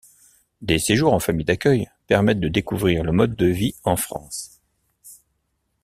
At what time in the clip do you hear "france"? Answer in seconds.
3.95-4.59